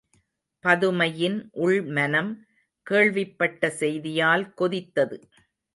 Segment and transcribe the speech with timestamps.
[0.65, 2.31] பதுமையின் உள்மனம்,
[2.87, 5.17] கேள்விப்பட்ட செய்தியால் கொதித்தது.